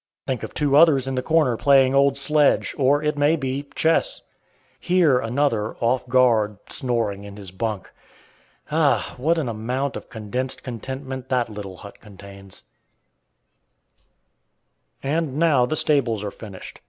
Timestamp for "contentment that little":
10.63-11.77